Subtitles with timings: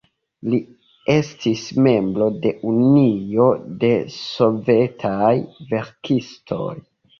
[0.51, 0.59] Li
[1.15, 3.47] estis membro de Unio
[3.85, 5.37] de Sovetaj
[5.77, 6.75] Verkistoj.